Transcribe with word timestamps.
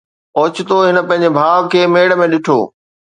اوچتو 0.37 0.75
هن 0.87 0.97
پنهنجي 1.09 1.29
ڀاءُ 1.37 1.61
کي 1.71 1.81
ميڙ 1.93 2.09
۾ 2.21 2.25
ڏٺو 2.31 2.59